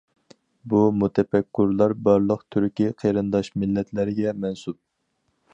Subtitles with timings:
[0.71, 4.83] بۇ مۇتەپەككۇرلار بارلىق تۈركىي قېرىنداش مىللەتلەرگە مەنسۇپ.